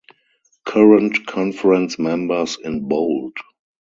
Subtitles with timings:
[0.65, 3.37] "Current conference members in bold"